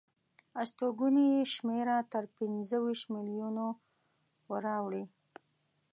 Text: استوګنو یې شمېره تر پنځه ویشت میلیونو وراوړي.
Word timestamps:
استوګنو 0.61 1.21
یې 1.33 1.39
شمېره 1.53 1.97
تر 2.13 2.23
پنځه 2.37 2.77
ویشت 2.83 3.05
میلیونو 3.15 3.65
وراوړي. 4.51 5.03